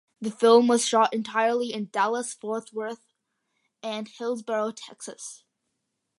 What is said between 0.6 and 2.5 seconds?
was shot entirely in Dallas,